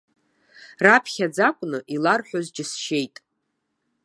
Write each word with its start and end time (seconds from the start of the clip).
Раԥхьаӡа 0.83 1.41
акәны 1.49 1.79
иларҳәоз 1.95 2.47
џьысшьеит. 2.55 3.15